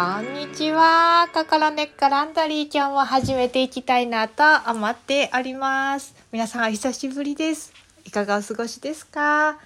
[0.00, 1.28] こんにちは。
[1.34, 6.14] 心根っこランドリー今日も始めていきたいなと思っております。
[6.32, 7.74] 皆さんお久しぶりです。
[8.06, 9.58] いかがお過ごしですか？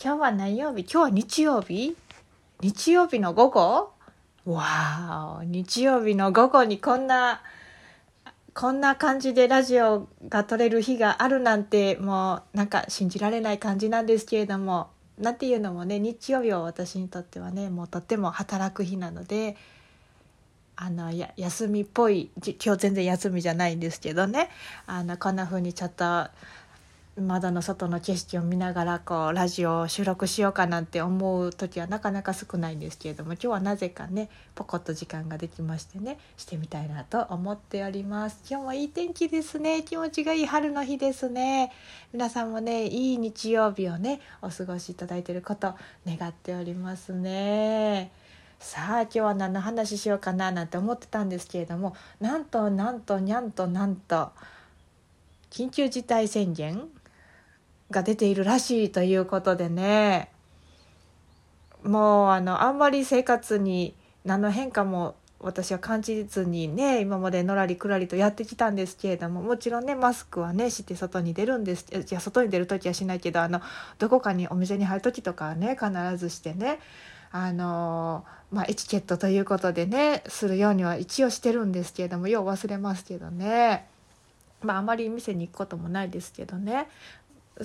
[0.00, 0.82] 今日は何曜日？
[0.82, 1.96] 今日は日曜日？
[2.60, 3.90] 日曜日の午後？
[4.46, 7.42] わーお日曜日の午後にこんな
[8.54, 19.56] こんな感じでラジオが撮れる日があるなんてもうなんか信じられない感じなんですけれどもなんていうのもね日曜日は私にとってはねもうとっても働く日なので
[20.82, 22.30] あのや休みっぽい
[22.64, 24.48] 今日全然休みじゃないんですけどね。
[24.86, 26.26] あのこんな風にちょっと
[27.20, 38.40] 窓の外の景色を見ながらこうラジオを収録しようかなんて思う時はなかなか少ないんですけれども今日はなぜかねポコッと時間ができましてねしてみたいなと思っております。
[38.48, 39.82] 今日もいい天気ですね。
[39.82, 41.72] 気持ちがいい春の日ですね。
[42.14, 45.74] 皆さんもねいい日曜日をねお過ごしいただいていること
[46.06, 48.12] 願っておりますね。
[48.60, 54.30] さあ今日は何の話しようかななんて思ってたんですけれどもなんとなんとにゃんとなんと
[55.50, 56.88] 緊急事態宣言
[57.90, 60.30] が出ているらしいということでね。
[61.82, 63.94] もうあのあんまり生活に
[64.26, 71.86] 何の変化も私は感じずにね今までのらりくらりとやってきたんですけれどももちろんねマスクはねして外に出るんです。
[71.92, 73.62] いや外に出る時はしないけどあの
[73.98, 76.78] どこかにお店に入る時とかはね必ずしてね。
[77.32, 83.86] あのまあ、エチケットということでねするようには一応してるんですけれどもよう忘れますけどね。
[84.62, 86.88] まああまり店に行くこともないですけどね。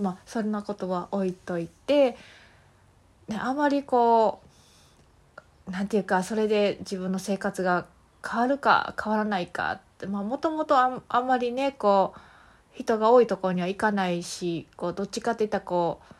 [0.00, 2.16] まあそんなことは置いといて、
[3.28, 4.40] ね、あまりこ
[5.66, 7.86] うなんていうかそれで自分の生活が
[8.28, 12.20] 変わるか変わらないかってもともとあんまりねこう
[12.74, 16.14] 人が多いところには行かないしこうどっちかっていったらこう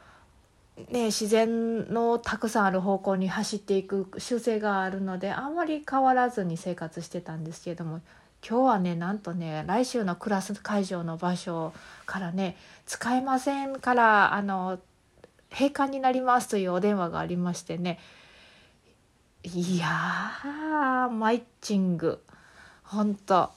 [0.91, 8.03] ね、自然のたくさんある方向に走っていく習性があるのであんまり変わらずに生活してたんですけれども
[8.47, 11.73] 今日はねなんとね来週のクラス会場の場所
[12.05, 14.79] からね使えませんからあの
[15.51, 17.99] 閉館になりますというお電話がありましてね
[19.43, 22.21] いやーマイチング。
[22.83, 23.51] 本当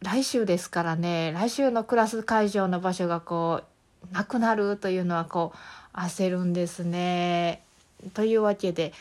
[0.00, 3.62] 来週ですからね来週のクラス会場の場所がこ
[4.10, 5.58] うなくなるというのはこう
[5.92, 7.62] 焦るんですね。
[8.14, 8.92] というわけで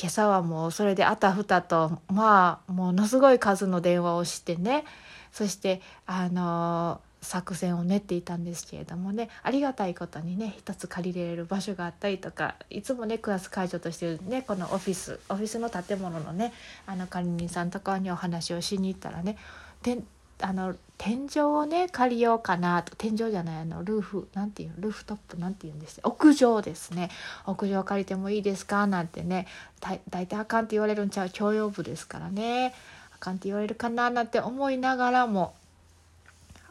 [0.00, 4.84] 今朝はもうそれであたふたとまあものすごい数の電話をしてね。
[5.32, 9.28] そしてあの作戦を練っていたんですけれどもね。
[9.42, 16.52] ありがたいことにね一つ借りれる場所があったりとかいつもねクラス会場としてねこのオフィスオフィスの建物のね
[16.86, 19.36] あの管理人さんとかにお話をしに行ったらね。
[19.82, 19.98] で
[20.40, 22.94] あの天井をね借りようかなと。
[22.96, 27.10] 天井じゃないあのルーフなんていうルーフトップなんて言うんです屋上ですね。
[27.46, 28.86] 屋上借りてもいいですか？
[28.86, 29.46] なんてね。
[29.80, 32.74] 大体あかんって言われるんちゃう教養部ですからね。
[33.14, 35.54] あかんって言われるかななんて思いながらも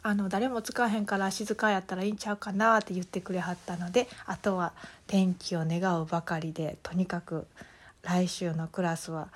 [0.02, 4.72] あの誰も使わへんから静かやったらいいんちゃうかなって言ってくれはったのであとは
[5.06, 7.46] 天気を願うばかりでとにかく
[8.02, 9.28] 来週のクラスは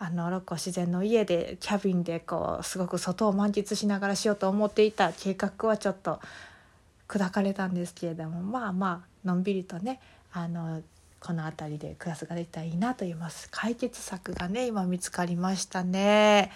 [0.00, 6.20] あの六甲自然の家でキャビンでこうすごく外を満喫しながらしようと思っていた計画はちょっと
[7.08, 10.00] 砕かれたんですけれどもまあまあのんびりとね
[10.32, 10.82] あの
[11.20, 16.52] この辺りでクラスができたらいいなと言います解決策がね今見つかりましたね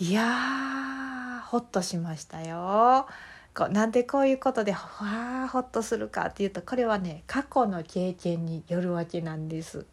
[0.00, 3.06] いやーほっとしましたよ
[3.54, 9.86] こうなんでこういうことでわーほっとするかっていうとこれはね過去の経験によるわけなんです。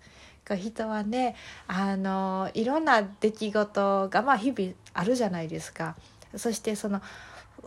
[0.50, 1.36] 人はね
[1.68, 5.96] あのいろんな出来事が、まあ、日々あるじゃないですか。
[6.36, 7.02] そしてその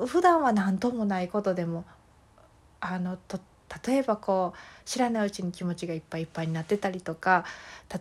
[0.07, 1.85] 普段は何ともないことでも
[2.81, 3.39] あのと
[3.87, 7.45] 例えばこう知らないうちに気持ちがいっぱいいっぱいになってたりとか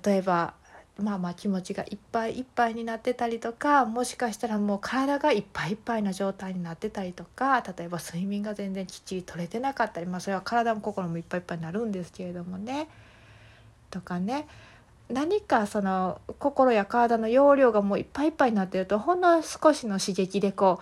[0.03, 0.53] 例えば
[0.97, 12.88] まあまあ気持ちがいっぱいいっぱいになってたりとかもしかしたらもう体がいっぱいいっぱいな状態になってたりとか例えば睡眠が全然きっちり取れてなかったりまあそれは体も心もいっぱいいっぱいになるんですけれどもね。
[13.95, 14.45] とかね
[15.09, 20.81] 何かその心や体の容量がもういっぱいいっぱいになってるとほんの少しの刺激でこ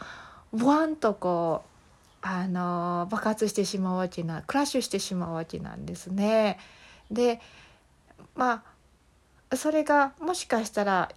[0.52, 6.58] うブワンとこうあの爆発してしまうわけなクラッシュしてしまうわけなんですね。
[7.12, 7.40] で
[8.36, 8.64] ま
[9.52, 11.12] あそれがもしかしたら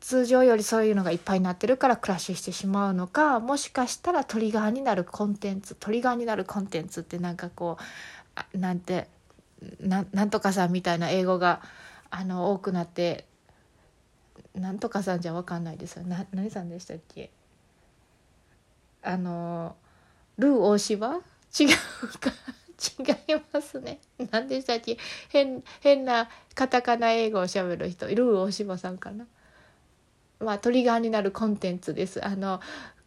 [0.00, 9.08] 通常よりそういうのがいっぱいになってるからクラッシュしてしまうのかもしかしたらトリガーになるコンテンツトリガーになるコンテンツってなんかこうなんて
[9.80, 11.62] なんとかさんみたいな英語が
[12.10, 13.26] あの多くなって
[14.54, 15.96] なんとかさんじゃ分かんないです。
[15.96, 17.30] よな何さんでしたっけ？
[19.02, 19.76] あの
[20.38, 21.20] ルー大柴違う
[22.18, 22.32] か。
[22.78, 24.00] 違いますね。
[24.30, 24.98] 何でしたっけ？
[25.30, 28.06] 変変なカタカナ英語をしゃべる人。
[28.06, 29.26] ルー大柴さんかな？
[30.40, 32.22] まあ、トリガーになるコンテンツです。
[32.22, 32.60] あの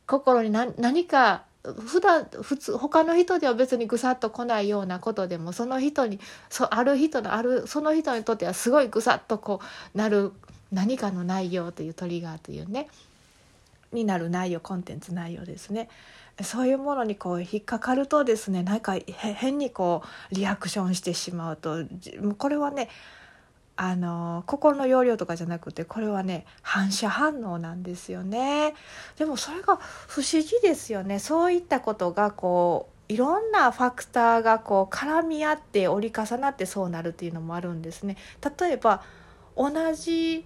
[0.07, 6.19] 心に何か普段普通他の人では別にぐさっと来ないようなことでもその人に
[6.49, 9.59] そある人のあるその人にとってはすごいぐさっとこ
[9.93, 10.31] うなる
[10.71, 12.87] 何かの内容というトリガーというね
[13.91, 15.89] になる内容コンテンツ内容ですね。
[16.41, 21.83] そういうものにこう引っかかるとですねなんか変にこうリアクションしてしまうと
[22.37, 22.87] これはね
[23.81, 28.75] あの心の容量とかじゃなくてこれはね反射反応なんですよね。
[29.17, 31.17] でもそれが不思議ですよね。
[31.17, 38.17] そういったことがこういろんなファクターがこう絡み合って折り重なってそうなるっていうのもあるんですね。
[38.59, 39.01] 例えば
[39.55, 40.43] 同じ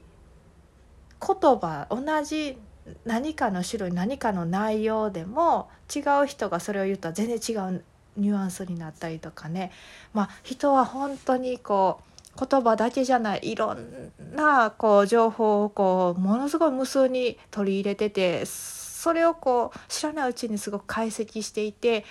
[1.19, 2.55] 言葉同じ
[3.03, 7.83] 何かの種類何かの内容でも違う人がそれを言うと全然違う
[8.15, 9.71] ニュアンスになったりとかね。
[10.13, 22.05] まあ人は本当にこう言葉だけじゃないいろんなこう情報をこうものすごい無数に取り入れててそれをこう知らないうちにすごく解析していて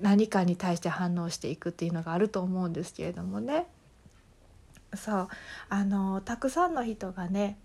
[0.00, 3.66] 何かに対して反応していくっていうのがあると思うんですけれどもね。
[4.94, 5.28] そう。
[5.68, 7.58] あのたくさんの人がね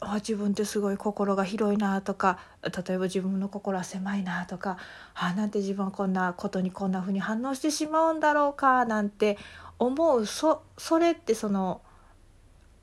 [0.00, 4.76] あ自分ってすごい心が広いなとか例えば自分の心は狭いなとか
[5.14, 9.38] あなんて自分はこんなことにこんな風に反応してしまうんだろうかなんて
[9.86, 10.26] 思う。
[10.26, 11.80] そそれってその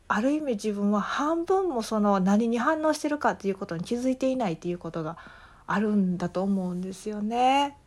[0.07, 5.18] ある意味自分は半分もその何に反応してるかっていうことに気づいていないっていうことが
[5.68, 7.78] あるんだと思うんですよね。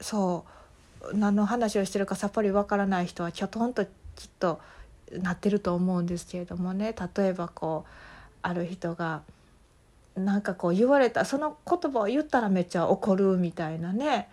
[0.00, 0.44] そ
[1.12, 1.16] う。
[1.16, 3.92] 何の話をしてるかさっぱりわからない人はきょとんときっ
[4.40, 4.60] と
[5.12, 6.94] なってると思うんですけれどもね。
[7.16, 7.90] 例えばこう
[8.42, 9.22] ある人が
[10.16, 14.28] なんかこう言われたその言葉を言ったらめっちゃ怒るみたいなね。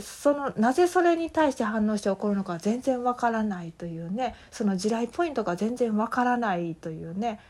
[0.00, 7.40] そのなぜそれに対して反応して起こるのか全然わからないというねその地雷ポイントが全然わからないというね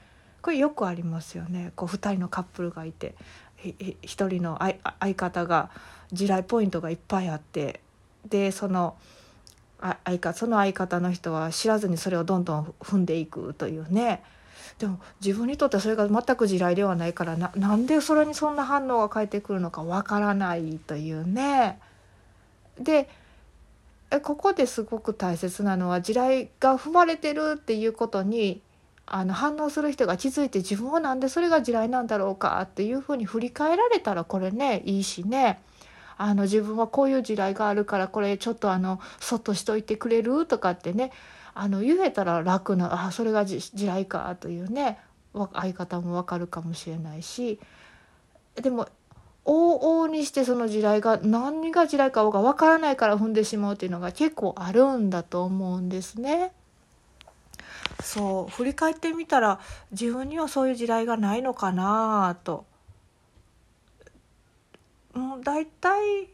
[0.42, 3.14] これよくありますよねこう2人のカップルがいて
[3.62, 4.58] 1人の
[5.00, 5.70] 相方が
[6.12, 7.80] 地雷ポイントがいっぱいあって
[8.28, 8.96] でその
[10.04, 14.22] 相方その相方の人は知らずにそれをどんどん踏んでいくというね
[14.78, 21.78] でも自分にとってはそれが全く地雷ではないからななんでそれにそんな反応が返ってくるのかわからないというね。
[22.80, 23.08] で
[24.22, 28.60] ここですごく大切なのは地雷が踏まれてるっていうことに
[29.06, 35.60] あの反応する人が気づいて自分は何でそれが地雷なんだろうかっていうふうに振り返られたらこれねいいしね。
[36.18, 41.12] あの自分はこういう地雷があるからこれちょっとあのそっとしといてくれるとかってね
[41.54, 44.98] あの言えたら楽なあそれが地雷かというね
[45.52, 47.60] 相方もわかるかもしれないし。
[48.54, 48.88] でも
[49.46, 56.52] 往々にしてその地雷が何が地雷かが分からないから踏んでしまうっていうのが結構あるんだと思うんですね。
[58.02, 59.60] そう振り返ってみたら
[59.92, 62.66] 自分にはそういう地雷がないのかなと。
[65.14, 66.28] もう大体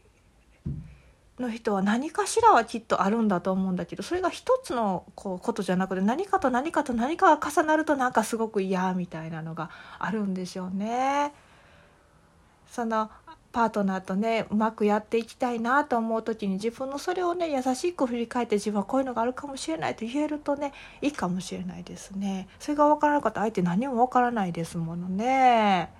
[1.39, 9.69] の人は何かしらはきっとあるんだと思うんだけどそれが一つのこうことじゃなくて何かと何かと何かが重なるとなんかすごく嫌みたいなのが
[9.99, 11.33] あるんでしょうね。
[12.73, 13.11] その
[13.51, 22.47] パートナーとねうまくやっていきたいなと思う時に自分のそれをね優しく振り返って自分はこういうのがあるかもしれないと言えるとねいいかもしれないですね。
[22.57, 25.91] それが分からなかったら相手何も分からないですものね。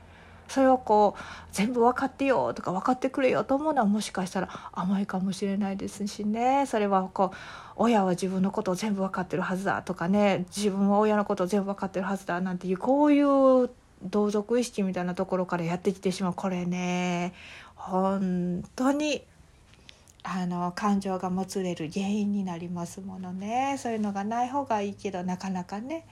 [0.48, 7.38] それをこう全部分かってよとか分かってくれよと思うのはもしかしたら甘いかもしれないですしねそれはこう
[7.78, 13.70] 親は自分のことを全部分かってるはずだとかね自分は親のことを全部分かってるはずだなんていうこういう
[14.06, 17.34] 同族意識みたいなところからやってきてしまうこれね
[17.76, 19.24] 本当に
[20.24, 26.06] あの感情がもつれる原因になりますものねそういうのがない方がいいけどなかなかね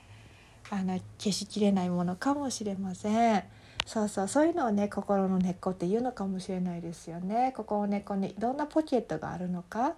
[0.70, 3.44] あの消しきれないものかもしれません。
[3.86, 7.52] そうそうそういうのをね心の根っこっていうのかもしれないですよね。
[7.58, 9.96] ここを根っこにどんなポケットがあるのか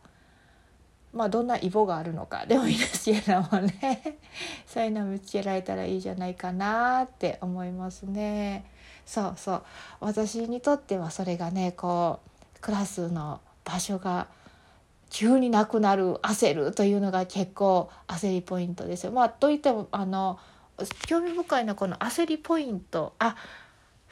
[1.13, 4.17] まあどんなイボがあるのかでもいいですけどもね
[4.65, 8.65] そういうのを見つけられたらいいじゃないかなって思いますね。
[9.05, 9.63] そうそう
[10.00, 12.20] 私にとってはそれがねこ
[12.55, 14.27] うクラスの場所が
[15.10, 19.12] 急になくなる焦るというのが結構焦りポイントですよ。
[19.12, 20.39] まあ、といってもあの
[21.05, 23.36] 興味深いのはこの焦りポイントあ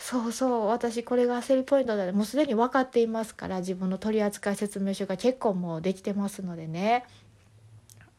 [0.03, 2.11] そうそう私これが焦りポイントだね。
[2.11, 7.05] もうすでに分かっていますから自分の取扱説明書が結構もうできてますのでね。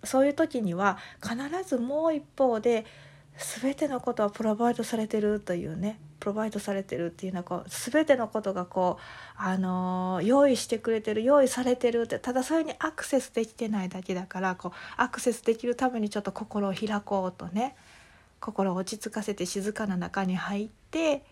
[0.05, 1.37] そういう時には必
[1.69, 2.87] ずもう一方で
[3.61, 9.03] 全てのことはプロバイドされてるというねプロバイドされてるっていうのはこう全てのことがこう、
[9.37, 17.75] あのー、用意してくれてる用意されてるってただそれにアクセスできてないだけだからこうアクセスできるためにちょっと心を開こうとね
[18.39, 21.25] 心を落ち着かせて静かな中に入って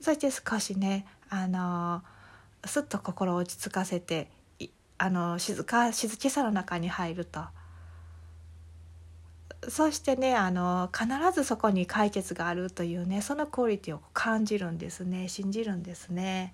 [0.00, 2.02] そして少しねあの
[2.64, 4.30] すっと心を落ち着かせて
[4.98, 7.40] あの静か静けさの中に入ると
[9.68, 16.52] そしてねあの必ずそこに解決があるというねそのクオリティを感じるんですね信じるんですね。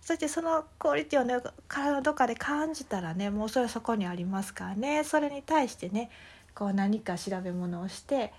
[0.00, 1.36] そしてそのクオリティをね
[1.66, 6.10] 体のどっかで感じたらねもうそれそこにありますからねそれに対してね
[6.54, 8.32] こう何か調べ物をして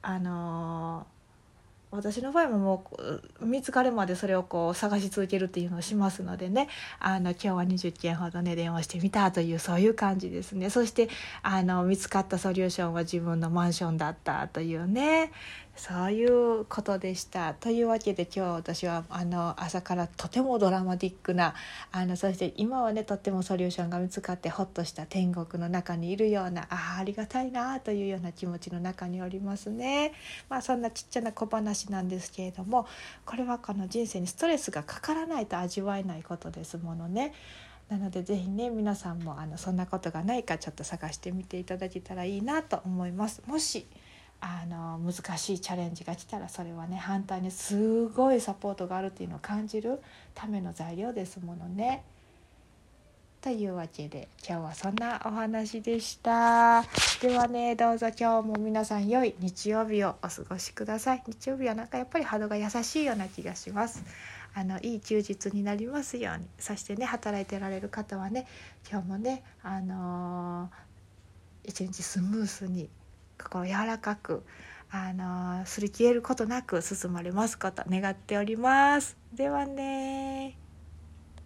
[0.00, 1.06] あの
[1.92, 2.84] 私の場合もも
[3.40, 6.68] う見つかるまでそれをこう探し続けるっていうのをしますのでね。
[6.98, 10.70] あの今日は20件ほどね電話してみたというそういう感じですね。
[10.70, 11.10] そして
[11.42, 15.32] あの見つかったソリューションは自分のマンションだったというね。
[15.74, 17.54] そういうことでした。
[17.54, 21.54] というわけで今日私はあの朝からとてもドラマティックな
[21.90, 30.12] あのそして今はねとってもソリューションが見つかってほっとした天国の中にいるようなあありがたいなというような気持ちの中におりますね。
[30.50, 32.86] まあそんなちっちゃな小話なんですけれども
[33.24, 37.32] これはこの人生にストレスがかからないと味わえないことですものね。
[37.88, 43.42] なので是非ね皆さんもあのそんなことがないかちょっと探してみていただけたらいいなと思います。
[43.46, 43.86] もし
[44.44, 50.00] あの難しいチャレンジが来たらそれはね反対にすごいサポートがあるっていうのを感じる
[50.34, 52.02] ための材料ですものね。
[53.40, 56.84] というわけで今日はそんなお話でした。
[57.20, 61.22] ではねどうぞ今日も皆さん良い日曜日をお過ごしください。
[61.24, 64.02] 日曜日はなんかやっぱり波動が優しいような気がします。
[64.54, 68.46] あのいい休日になりますようにそしてね働いてられる方はね
[68.90, 72.90] 今日もねあのー、一日スムースに
[73.42, 74.44] 心柔らかく
[74.90, 79.16] あのすり切れることなく進まれますこと願っております。
[79.32, 80.61] ではね